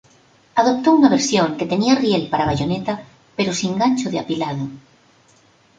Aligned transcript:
Adoptó 0.55 0.93
una 0.93 1.09
versión 1.09 1.57
que 1.57 1.67
tenía 1.67 1.93
riel 1.93 2.27
para 2.27 2.47
bayoneta, 2.47 3.03
pero 3.35 3.53
sin 3.53 3.77
gancho 3.77 4.09
de 4.09 4.17
apilado. 4.17 4.67